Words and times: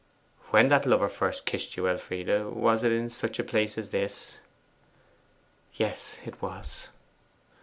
'When 0.49 0.69
that 0.69 0.87
lover 0.87 1.09
first 1.09 1.45
kissed 1.45 1.77
you, 1.77 1.87
Elfride 1.87 2.43
was 2.47 2.83
it 2.83 2.91
in 2.91 3.11
such 3.11 3.37
a 3.37 3.43
place 3.43 3.77
as 3.77 3.91
this?' 3.91 4.39
'Yes, 5.77 6.17
it 6.25 6.41
was. 6.41 6.87